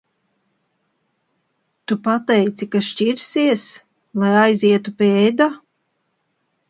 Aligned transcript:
Tu 1.91 1.97
pateici, 2.07 2.69
ka 2.77 2.81
šķirsies, 2.89 3.67
lai 4.25 4.35
aizietu 4.41 4.99
pie 5.03 5.13
Eda? 5.29 5.49